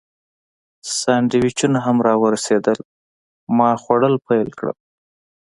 [0.99, 2.79] سانډویچونه هم راورسېدل،
[3.57, 4.77] ما خوړل پیل کړل.